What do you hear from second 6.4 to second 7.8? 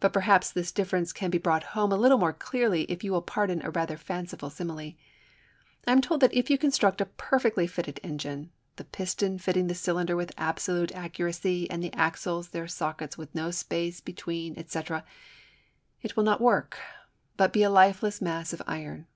you construct a perfectly